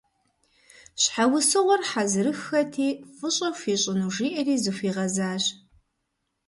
[1.01, 5.43] Щхьэусыгъуэр хьэзырыххэти, фӏыщӏэ хуищӏыну жиӏэри, зыхуигъэзащ.